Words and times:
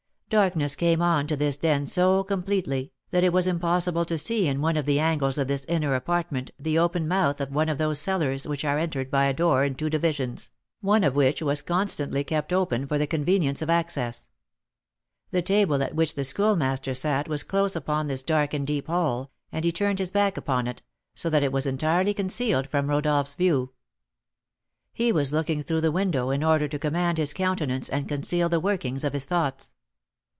Darkness 0.31 0.77
came 0.77 1.01
on 1.01 1.27
to 1.27 1.35
this 1.35 1.57
den 1.57 1.85
so 1.85 2.23
completely, 2.23 2.93
that 3.09 3.21
it 3.25 3.33
was 3.33 3.45
impossible 3.47 4.05
to 4.05 4.17
see 4.17 4.47
in 4.47 4.61
one 4.61 4.77
of 4.77 4.85
the 4.85 4.97
angles 4.97 5.37
of 5.37 5.49
this 5.49 5.65
inner 5.65 5.93
apartment 5.93 6.51
the 6.57 6.79
open 6.79 7.05
mouth 7.05 7.41
of 7.41 7.51
one 7.53 7.67
of 7.67 7.77
those 7.77 7.99
cellars 7.99 8.47
which 8.47 8.63
are 8.63 8.77
entered 8.77 9.11
by 9.11 9.25
a 9.25 9.33
door 9.33 9.65
in 9.65 9.75
two 9.75 9.89
divisions, 9.89 10.51
one 10.79 11.03
of 11.03 11.17
which 11.17 11.41
was 11.41 11.61
constantly 11.61 12.23
kept 12.23 12.53
open 12.53 12.87
for 12.87 12.97
the 12.97 13.05
convenience 13.05 13.61
of 13.61 13.69
access. 13.69 14.29
The 15.31 15.41
table 15.41 15.83
at 15.83 15.95
which 15.95 16.15
the 16.15 16.23
Schoolmaster 16.23 16.93
sat 16.93 17.27
was 17.27 17.43
close 17.43 17.75
upon 17.75 18.07
this 18.07 18.23
dark 18.23 18.53
and 18.53 18.65
deep 18.65 18.87
hole, 18.87 19.31
and 19.51 19.65
he 19.65 19.71
turned 19.73 19.99
his 19.99 20.11
back 20.11 20.37
upon 20.37 20.65
it, 20.65 20.81
so 21.13 21.29
that 21.29 21.43
it 21.43 21.51
was 21.51 21.65
entirely 21.65 22.13
concealed 22.13 22.67
from 22.67 22.89
Rodolph's 22.89 23.35
view. 23.35 23.73
He 24.93 25.11
was 25.11 25.33
looking 25.33 25.61
through 25.61 25.81
the 25.81 25.91
window, 25.91 26.29
in 26.29 26.41
order 26.41 26.69
to 26.69 26.79
command 26.79 27.17
his 27.17 27.33
countenance 27.33 27.89
and 27.89 28.07
conceal 28.07 28.47
the 28.47 28.61
workings 28.61 29.03
of 29.03 29.11
his 29.11 29.25
thoughts. 29.25 29.73